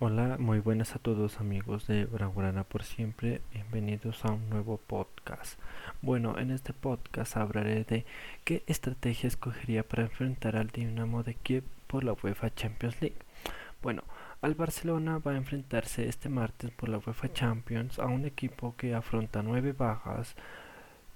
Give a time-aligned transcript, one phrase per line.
[0.00, 5.58] Hola, muy buenas a todos amigos de Bravurana por siempre, bienvenidos a un nuevo podcast.
[6.02, 8.06] Bueno, en este podcast hablaré de
[8.44, 13.18] qué estrategia escogería para enfrentar al Dinamo de Kiev por la UEFA Champions League.
[13.82, 14.04] Bueno,
[14.40, 18.94] al Barcelona va a enfrentarse este martes por la UEFA Champions a un equipo que
[18.94, 20.36] afronta nueve bajas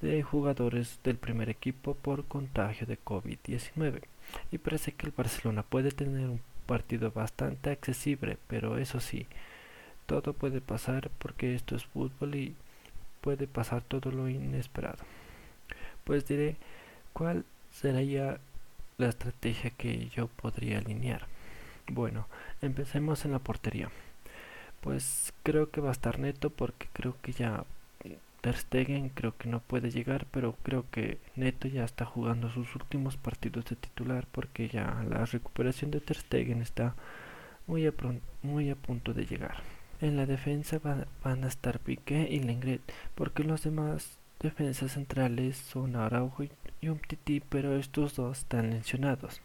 [0.01, 4.03] de jugadores del primer equipo por contagio de COVID-19
[4.51, 9.27] y parece que el Barcelona puede tener un partido bastante accesible, pero eso sí,
[10.07, 12.55] todo puede pasar porque esto es fútbol y
[13.21, 15.05] puede pasar todo lo inesperado.
[16.05, 16.57] Pues diré
[17.13, 18.39] cuál sería
[18.99, 21.27] la estrategia que yo podría alinear.
[21.89, 22.27] Bueno,
[22.61, 23.91] empecemos en la portería.
[24.81, 27.65] Pues creo que va a estar neto porque creo que ya
[28.43, 32.75] Ter Stegen creo que no puede llegar, pero creo que Neto ya está jugando sus
[32.75, 36.97] últimos partidos de titular porque ya la recuperación de Ter Stegen está
[37.69, 37.93] muy a,
[38.75, 39.59] punto de llegar.
[40.01, 40.81] En la defensa
[41.23, 42.81] van a estar Piqué y Lenglet,
[43.15, 46.43] porque los demás defensas centrales son Araujo
[46.81, 49.41] y Umtiti, pero estos dos están lesionados.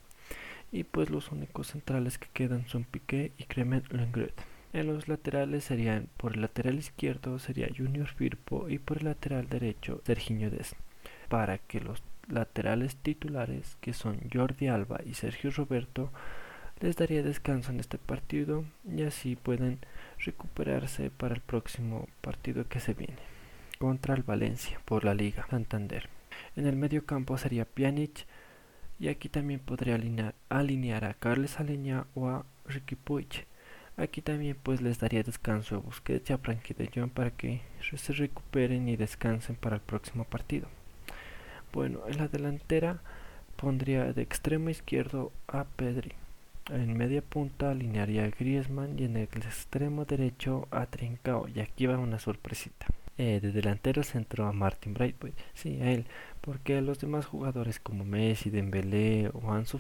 [0.72, 4.56] Y pues los únicos centrales que quedan son Piqué y Clement Lenglet.
[4.78, 9.50] En los laterales serían, por el lateral izquierdo sería Junior Firpo y por el lateral
[9.50, 10.75] derecho Serginho Des.
[11.30, 16.11] Para que los laterales titulares, que son Jordi Alba y Sergio Roberto,
[16.80, 19.80] les daría descanso en este partido y así pueden
[20.19, 23.17] recuperarse para el próximo partido que se viene
[23.80, 26.08] contra el Valencia por la Liga Santander.
[26.56, 28.28] En el medio campo sería Pjanic
[29.00, 33.47] y aquí también podría alinear, alinear a Carles Aleña o a Ricky Puig.
[33.98, 37.62] Aquí también pues les daría descanso a Busquets y a Frankie de Jong para que
[37.81, 40.67] se recuperen y descansen para el próximo partido.
[41.73, 43.02] Bueno, en la delantera
[43.56, 46.14] pondría de extremo izquierdo a Pedri.
[46.70, 51.48] En media punta alinearía a Griezmann y en el extremo derecho a Trincao.
[51.48, 52.86] Y aquí va una sorpresita.
[53.18, 55.42] Eh, de delantero centro a Martin Braithwaite.
[55.56, 56.06] Sí, a él.
[56.42, 59.80] Porque a los demás jugadores como Messi, Dembélé o Ansu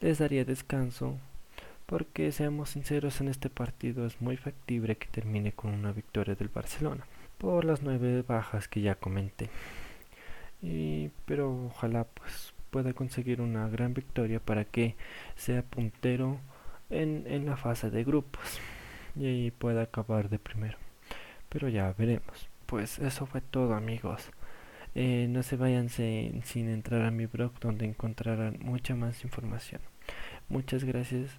[0.00, 1.18] les daría descanso
[1.86, 6.48] porque seamos sinceros en este partido es muy factible que termine con una victoria del
[6.48, 7.06] Barcelona
[7.38, 9.50] por las nueve bajas que ya comenté.
[10.62, 14.96] Y, pero ojalá pues pueda conseguir una gran victoria para que
[15.36, 16.40] sea puntero
[16.90, 18.60] en, en la fase de grupos
[19.14, 20.78] y pueda acabar de primero.
[21.48, 22.48] Pero ya veremos.
[22.66, 24.30] Pues eso fue todo amigos.
[24.94, 29.80] Eh, no se vayan sin, sin entrar a mi blog donde encontrarán mucha más información.
[30.48, 31.38] Muchas gracias